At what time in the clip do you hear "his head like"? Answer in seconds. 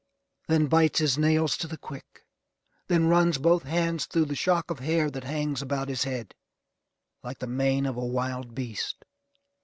5.89-7.37